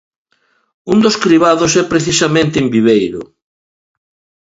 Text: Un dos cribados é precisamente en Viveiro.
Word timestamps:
Un 0.91 0.97
dos 1.05 1.15
cribados 1.23 1.71
é 1.81 1.83
precisamente 1.93 2.55
en 2.61 2.67
Viveiro. 2.73 3.21